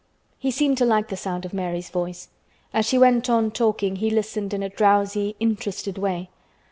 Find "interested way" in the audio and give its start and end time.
5.39-6.31